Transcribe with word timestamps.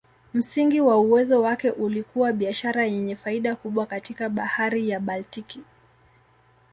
Msingi 0.33 0.81
wa 0.81 0.99
uwezo 0.99 1.41
wake 1.41 1.71
ulikuwa 1.71 2.33
biashara 2.33 2.85
yenye 2.85 3.15
faida 3.15 3.55
kubwa 3.55 3.85
katika 3.85 4.29
Bahari 4.29 4.89
ya 4.89 4.99
Baltiki. 4.99 5.61